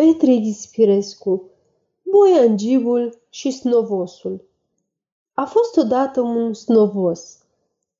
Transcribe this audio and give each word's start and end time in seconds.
Petre 0.00 0.34
Dispirescu, 0.36 1.50
Boiangiul 2.02 3.22
și 3.30 3.50
Snovosul 3.50 4.48
A 5.34 5.44
fost 5.44 5.76
odată 5.76 6.20
un 6.20 6.54
snovos. 6.54 7.38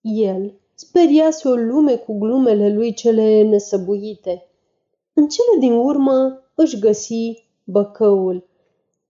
El 0.01 0.55
speriase 0.75 1.49
o 1.49 1.55
lume 1.55 1.97
cu 1.97 2.19
glumele 2.19 2.75
lui 2.75 2.95
cele 2.95 3.43
nesăbuite. 3.43 4.47
În 5.13 5.29
cele 5.29 5.59
din 5.59 5.73
urmă 5.73 6.43
își 6.55 6.79
găsi 6.79 7.49
băcăul. 7.65 8.49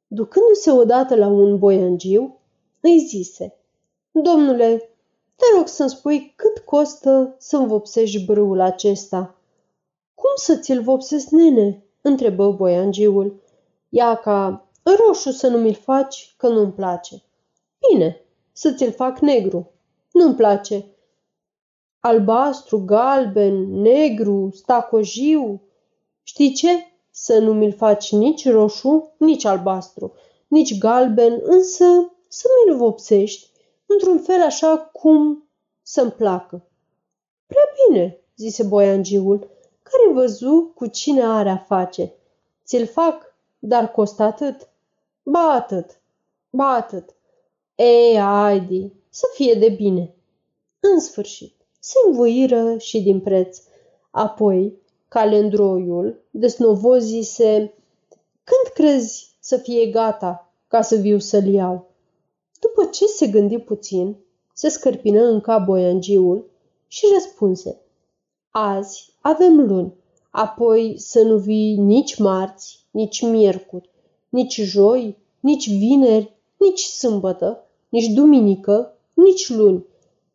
Ducându-se 0.07 0.71
odată 0.71 1.15
la 1.15 1.27
un 1.27 1.59
boiangiu, 1.59 2.39
îi 2.81 2.99
zise, 2.99 3.57
Domnule, 4.11 4.91
te 5.37 5.45
rog 5.57 5.67
să-mi 5.67 5.91
spui 5.91 6.33
cât 6.37 6.59
costă 6.59 7.35
să-mi 7.39 7.67
vopsești 7.67 8.25
brâul 8.25 8.61
acesta. 8.61 9.39
Cum 10.15 10.31
să 10.35 10.57
ți-l 10.57 10.83
vopsesc, 10.83 11.29
nene?" 11.29 11.85
Întrebă 12.03 12.53
boiangiul. 12.53 13.43
Ia 13.89 14.15
ca 14.15 14.69
roșu 14.83 15.31
să 15.31 15.49
nu 15.49 15.59
mi-l 15.59 15.75
faci, 15.75 16.35
că 16.37 16.49
nu-mi 16.49 16.73
place. 16.73 17.23
Bine, 17.89 18.25
să 18.53 18.73
ți-l 18.73 18.93
fac 18.93 19.19
negru. 19.19 19.71
Nu-mi 20.13 20.35
place. 20.35 20.85
Albastru, 22.01 22.85
galben, 22.85 23.81
negru, 23.81 24.51
stacojiu. 24.53 25.63
Știi 26.23 26.53
ce? 26.53 26.69
Să 27.11 27.39
nu 27.39 27.55
mi-l 27.55 27.73
faci 27.73 28.13
nici 28.13 28.49
roșu, 28.49 29.15
nici 29.17 29.45
albastru, 29.45 30.13
nici 30.49 30.79
galben, 30.79 31.41
însă 31.43 31.85
să 32.29 32.49
mi-l 32.65 32.77
vopsești 32.77 33.51
într-un 33.87 34.19
fel 34.19 34.43
așa 34.43 34.79
cum 34.93 35.49
să-mi 35.83 36.11
placă. 36.11 36.69
Prea 37.47 37.63
bine, 37.87 38.21
zise 38.37 38.63
boiangiul, 38.63 39.51
care 39.91 40.13
văzu 40.13 40.73
cu 40.75 40.87
cine 40.87 41.23
are 41.25 41.49
a 41.49 41.57
face. 41.57 42.15
Ți-l 42.65 42.87
fac, 42.87 43.35
dar 43.59 43.91
costă 43.91 44.23
atât. 44.23 44.69
Ba 45.23 45.53
atât, 45.53 46.01
ba 46.51 46.67
atât. 46.67 47.15
Ei, 47.75 48.19
haide, 48.19 48.93
să 49.09 49.27
fie 49.35 49.55
de 49.55 49.69
bine. 49.69 50.15
În 50.81 51.01
sfârșit, 51.01 51.55
se 51.79 51.95
învoiră 52.07 52.79
și 52.79 53.01
din 53.01 53.21
preț. 53.21 53.63
Apoi, 54.11 54.79
calendroiul 55.09 56.23
desnovo 56.31 56.99
zise, 56.99 57.75
când 58.45 58.75
crezi 58.75 59.37
să 59.41 59.57
fie 59.57 59.87
gata 59.87 60.53
ca 60.69 60.83
să 60.83 60.97
viu 60.97 61.19
să-l 61.19 61.47
iau? 61.47 61.91
După 62.61 62.85
ce 62.85 63.07
se 63.07 63.27
gândi 63.27 63.59
puțin, 63.59 64.17
se 64.55 64.69
scărpină 64.69 65.23
în 65.23 65.41
cap 65.41 65.65
boiangiul 65.65 66.51
și 66.87 67.07
răspunse. 67.13 67.81
Azi 68.51 69.13
avem 69.21 69.61
luni, 69.67 69.95
apoi 70.31 70.95
să 70.99 71.23
nu 71.23 71.37
vii 71.37 71.77
nici 71.77 72.17
marți, 72.17 72.87
nici 72.91 73.23
miercuri, 73.23 73.91
nici 74.29 74.61
joi, 74.61 75.17
nici 75.41 75.69
vineri, 75.69 76.37
nici 76.57 76.81
sâmbătă, 76.81 77.65
nici 77.89 78.07
duminică, 78.07 78.97
nici 79.15 79.49
luni. 79.49 79.85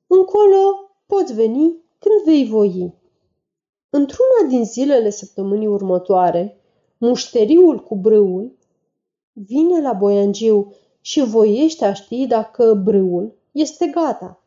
Încolo 0.08 0.90
poți 1.06 1.34
veni 1.34 1.76
când 2.00 2.24
vei 2.26 2.46
voi. 2.46 2.94
Într-una 3.90 4.50
din 4.50 4.66
zilele 4.66 5.10
săptămânii 5.10 5.68
următoare, 5.68 6.58
mușteriul 6.98 7.80
cu 7.80 7.96
brâul 7.96 8.58
vine 9.34 9.82
la 9.82 9.94
Boiangiu 9.94 10.74
și 11.02 11.24
voiește 11.24 11.86
a 11.86 11.94
ști 11.94 12.28
dacă 12.28 12.74
brâul 12.74 13.34
este 13.52 13.86
gata. 13.86 14.42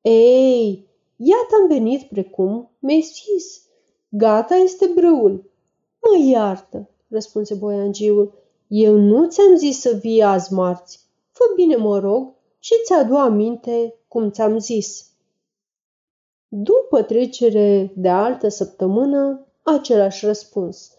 Ei, 0.00 0.87
iată 1.18 1.54
am 1.60 1.68
venit 1.68 2.08
precum 2.08 2.70
mi-ai 2.78 3.00
zis. 3.00 3.62
Gata 4.08 4.54
este 4.54 4.86
brâul. 4.94 5.50
Mă 6.00 6.28
iartă, 6.30 6.88
răspunse 7.08 7.54
boiangiul. 7.54 8.32
Eu 8.68 8.96
nu 8.96 9.26
ți-am 9.28 9.56
zis 9.56 9.80
să 9.80 9.98
vii 10.00 10.22
azi 10.22 10.52
marți. 10.52 11.00
Fă 11.32 11.44
bine, 11.54 11.76
mă 11.76 11.98
rog, 11.98 12.34
și 12.58 12.74
ți-adu 12.84 13.16
aminte 13.16 13.94
cum 14.08 14.30
ți-am 14.30 14.58
zis. 14.58 15.10
După 16.48 17.02
trecere 17.02 17.92
de 17.96 18.08
altă 18.08 18.48
săptămână, 18.48 19.46
același 19.62 20.26
răspuns. 20.26 20.92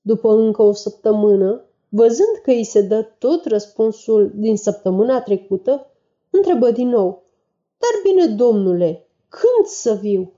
După 0.00 0.32
încă 0.32 0.62
o 0.62 0.72
săptămână, 0.72 1.64
văzând 1.88 2.36
că 2.42 2.50
îi 2.50 2.64
se 2.64 2.80
dă 2.80 3.02
tot 3.02 3.44
răspunsul 3.44 4.32
din 4.34 4.56
săptămâna 4.56 5.20
trecută, 5.20 5.86
întrebă 6.30 6.70
din 6.70 6.88
nou. 6.88 7.22
Dar 7.78 8.12
bine, 8.12 8.26
domnule, 8.26 9.08
când 9.30 9.66
să 9.66 9.94
viu? 9.94 10.32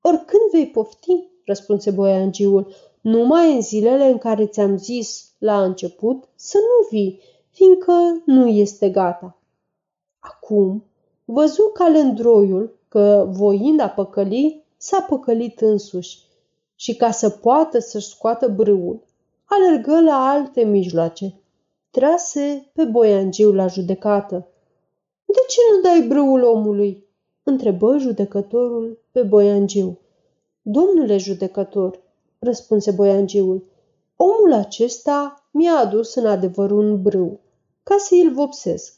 Oricând 0.00 0.50
vei 0.52 0.66
pofti, 0.66 1.28
răspunse 1.44 1.90
boiangiul, 1.90 2.74
numai 3.00 3.54
în 3.54 3.62
zilele 3.62 4.06
în 4.06 4.18
care 4.18 4.46
ți-am 4.46 4.76
zis 4.76 5.30
la 5.38 5.62
început 5.64 6.28
să 6.34 6.58
nu 6.58 6.88
vii, 6.90 7.20
fiindcă 7.50 8.22
nu 8.24 8.46
este 8.46 8.90
gata. 8.90 9.38
Acum 10.18 10.84
văzu 11.24 11.70
calendroiul 11.74 12.78
că, 12.88 13.26
voind 13.30 13.80
a 13.80 13.88
păcăli, 13.88 14.64
s-a 14.76 15.00
păcălit 15.00 15.60
însuși 15.60 16.18
și 16.74 16.96
ca 16.96 17.10
să 17.10 17.30
poată 17.30 17.78
să-și 17.78 18.08
scoată 18.08 18.48
brâul, 18.48 19.02
alergă 19.44 20.00
la 20.00 20.28
alte 20.28 20.64
mijloace. 20.64 21.34
Trase 21.90 22.70
pe 22.74 22.84
boiangiu 22.84 23.52
la 23.52 23.66
judecată. 23.66 24.48
De 25.24 25.40
ce 25.48 25.60
nu 25.74 25.80
dai 25.80 26.06
brâul 26.08 26.42
omului?" 26.42 27.09
Întrebă 27.50 27.96
judecătorul 27.98 28.98
pe 29.12 29.22
boiangiu. 29.22 29.98
Domnule 30.62 31.16
judecător, 31.16 32.00
răspunse 32.38 32.90
boiangiul, 32.90 33.64
omul 34.16 34.52
acesta 34.52 35.48
mi-a 35.50 35.74
adus 35.74 36.14
în 36.14 36.26
adevăr 36.26 36.70
un 36.70 37.02
brâu, 37.02 37.40
ca 37.82 37.96
să 37.98 38.14
îl 38.14 38.32
vopsesc 38.32 38.94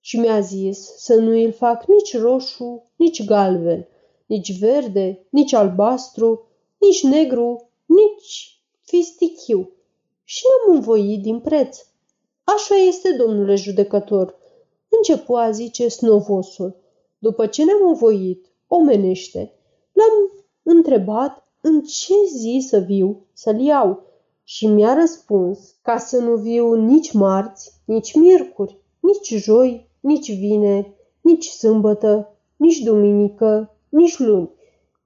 și 0.00 0.18
mi-a 0.18 0.40
zis 0.40 0.94
să 0.96 1.14
nu 1.14 1.30
îl 1.30 1.52
fac 1.52 1.86
nici 1.86 2.16
roșu, 2.16 2.90
nici 2.96 3.24
galben, 3.24 3.88
nici 4.26 4.58
verde, 4.58 5.26
nici 5.30 5.52
albastru, 5.52 6.46
nici 6.78 7.02
negru, 7.02 7.70
nici 7.86 8.60
fistichiu. 8.80 9.70
Și 10.24 10.44
l-am 10.44 10.74
învoit 10.76 11.22
din 11.22 11.40
preț. 11.40 11.78
Așa 12.44 12.74
este, 12.74 13.12
domnule 13.12 13.54
judecător, 13.54 14.34
începu 14.88 15.34
a 15.34 15.50
zice 15.50 15.88
snovosul. 15.88 16.76
După 17.22 17.46
ce 17.46 17.64
ne-am 17.64 17.88
învoit, 17.88 18.46
omenește, 18.66 19.52
l-am 19.92 20.44
întrebat 20.62 21.48
în 21.60 21.82
ce 21.82 22.14
zi 22.36 22.66
să 22.68 22.78
viu 22.78 23.26
să-l 23.32 23.60
iau 23.60 24.02
și 24.44 24.66
mi-a 24.66 24.94
răspuns 24.94 25.74
ca 25.82 25.98
să 25.98 26.18
nu 26.18 26.36
viu 26.36 26.74
nici 26.74 27.12
marți, 27.12 27.72
nici 27.84 28.14
miercuri, 28.14 28.78
nici 29.00 29.34
joi, 29.34 29.90
nici 30.00 30.32
vineri, 30.38 30.92
nici 31.20 31.46
sâmbătă, 31.46 32.36
nici 32.56 32.78
duminică, 32.78 33.76
nici 33.88 34.18
luni. 34.18 34.50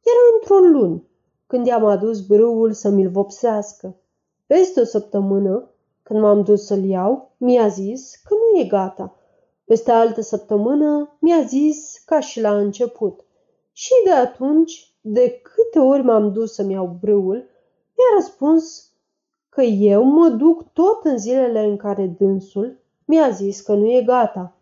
Era 0.02 0.22
într-o 0.34 0.78
luni, 0.78 1.02
când 1.46 1.66
i-am 1.66 1.84
adus 1.84 2.20
brâul 2.20 2.72
să 2.72 2.88
mi-l 2.88 3.08
vopsească. 3.08 3.96
Peste 4.46 4.80
o 4.80 4.84
săptămână, 4.84 5.70
când 6.02 6.20
m-am 6.20 6.42
dus 6.42 6.66
să-l 6.66 6.84
iau, 6.84 7.32
mi-a 7.36 7.68
zis 7.68 8.20
că 8.24 8.34
nu 8.34 8.60
e 8.60 8.64
gata. 8.64 9.16
Peste 9.64 9.90
altă 9.90 10.20
săptămână 10.20 11.16
mi-a 11.20 11.42
zis 11.42 12.02
ca 12.06 12.20
și 12.20 12.40
la 12.40 12.58
început. 12.58 13.24
Și 13.72 13.92
de 14.04 14.10
atunci, 14.10 14.92
de 15.00 15.40
câte 15.42 15.78
ori 15.78 16.02
m-am 16.02 16.32
dus 16.32 16.54
să-mi 16.54 16.72
iau 16.72 16.96
brâul, 17.00 17.36
mi-a 17.96 18.16
răspuns 18.16 18.92
că 19.48 19.62
eu 19.62 20.02
mă 20.02 20.28
duc 20.28 20.72
tot 20.72 21.04
în 21.04 21.18
zilele 21.18 21.64
în 21.64 21.76
care 21.76 22.06
dânsul 22.06 22.78
mi-a 23.04 23.30
zis 23.30 23.60
că 23.60 23.74
nu 23.74 23.90
e 23.90 24.02
gata. 24.02 24.56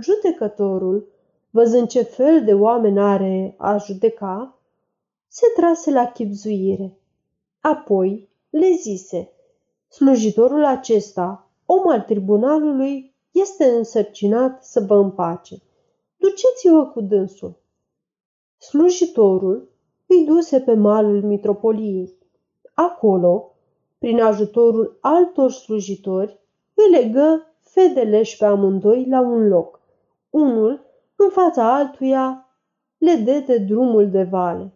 Judecătorul, 0.00 1.08
văzând 1.50 1.88
ce 1.88 2.02
fel 2.02 2.44
de 2.44 2.54
oameni 2.54 3.00
are 3.00 3.54
a 3.58 3.76
judeca, 3.76 4.58
se 5.28 5.46
trase 5.56 5.90
la 5.90 6.06
chipzuire. 6.06 6.98
Apoi 7.60 8.28
le 8.50 8.70
zise, 8.80 9.32
slujitorul 9.88 10.64
acesta, 10.64 11.50
om 11.66 11.88
al 11.88 12.00
tribunalului, 12.00 13.09
este 13.30 13.64
însărcinat 13.64 14.64
să 14.64 14.80
vă 14.80 14.94
împace. 14.94 15.56
Duceți-vă 16.16 16.86
cu 16.86 17.00
dânsul. 17.00 17.58
Slujitorul 18.58 19.68
îi 20.06 20.24
duse 20.24 20.60
pe 20.60 20.74
malul 20.74 21.22
mitropoliei. 21.22 22.18
Acolo, 22.74 23.54
prin 23.98 24.20
ajutorul 24.20 24.98
altor 25.00 25.50
slujitori, 25.50 26.38
îi 26.74 27.00
legă 27.00 27.46
fedeleși 27.60 28.36
pe 28.36 28.44
amândoi 28.44 29.06
la 29.08 29.20
un 29.20 29.48
loc 29.48 29.80
unul 30.30 30.80
în 31.16 31.28
fața 31.30 31.74
altuia 31.74 32.48
le 32.98 33.14
dete 33.14 33.58
drumul 33.58 34.10
de 34.10 34.22
vale. 34.22 34.72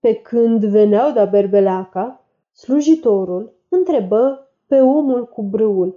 Pe 0.00 0.14
când 0.14 0.64
veneau 0.64 1.12
de 1.12 1.28
berbeleaca, 1.30 2.24
slujitorul 2.52 3.52
întrebă 3.68 4.48
pe 4.66 4.80
omul 4.80 5.26
cu 5.26 5.42
brâul. 5.42 5.96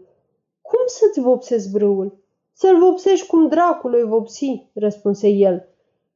Cum 0.68 0.80
să-ți 0.86 1.20
vopsesc 1.20 1.72
brâul? 1.72 2.18
Să-l 2.54 2.80
vopsești 2.80 3.28
cum 3.28 3.48
dracului 3.48 4.04
vopsi, 4.04 4.70
răspunse 4.74 5.28
el. 5.28 5.68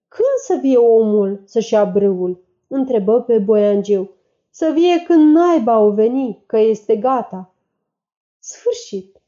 Când 0.07 0.38
să 0.46 0.57
vie 0.62 0.78
omul 0.78 1.42
să-și 1.46 1.74
ia 1.74 1.86
brâul? 1.86 2.44
întrebă 2.68 3.22
pe 3.22 3.40
boiangiu. 3.40 4.10
să 4.50 4.72
vie 4.74 5.04
când 5.07 5.36
naiba 5.36 5.80
o 5.80 5.92
veni, 5.92 6.44
că 6.46 6.57
este 6.57 6.96
gata. 6.96 7.54
Sfârșit. 8.40 9.19